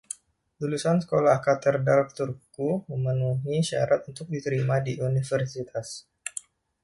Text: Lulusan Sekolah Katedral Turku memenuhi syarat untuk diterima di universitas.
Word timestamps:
Lulusan 0.61 0.97
Sekolah 1.05 1.37
Katedral 1.47 2.03
Turku 2.17 2.69
memenuhi 2.91 3.57
syarat 3.69 4.01
untuk 4.09 4.27
diterima 4.33 4.75
di 4.87 4.93
universitas. 5.09 5.87